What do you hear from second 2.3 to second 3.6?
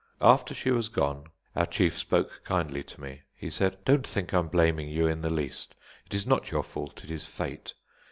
kindly to me. He